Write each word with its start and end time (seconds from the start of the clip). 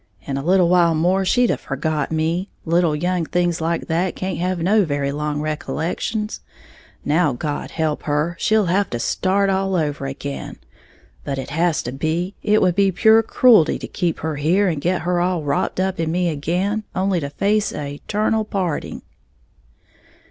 In 0.23 0.35
a 0.35 0.41
little 0.41 0.67
while 0.67 0.95
more 0.95 1.23
she'd 1.23 1.51
have 1.51 1.61
forgot 1.61 2.11
me, 2.11 2.49
little 2.65 2.95
young 2.95 3.23
things 3.23 3.61
like 3.61 3.85
that 3.85 4.15
can't 4.15 4.39
have 4.39 4.57
no 4.57 4.83
very 4.83 5.11
long 5.11 5.41
recollections. 5.41 6.39
Now, 7.05 7.33
God 7.33 7.69
help 7.69 8.01
her, 8.05 8.35
she'll 8.39 8.65
have 8.65 8.89
to 8.89 8.99
start 8.99 9.51
all 9.51 9.75
over 9.75 10.07
again. 10.07 10.57
But 11.23 11.37
it 11.37 11.51
has 11.51 11.83
to 11.83 11.91
be, 11.91 12.33
it 12.41 12.63
would 12.63 12.73
be 12.73 12.91
pure 12.91 13.21
cruelty 13.21 13.77
to 13.77 13.87
keep 13.87 14.21
her 14.21 14.37
here 14.37 14.67
and 14.67 14.81
get 14.81 15.01
her 15.03 15.21
all 15.21 15.43
wropped 15.43 15.79
up 15.79 15.99
in 15.99 16.11
me 16.11 16.29
again, 16.29 16.83
only 16.95 17.19
to 17.19 17.29
face 17.29 17.71
a' 17.71 17.93
eternal 17.93 18.43
parting." 18.43 19.03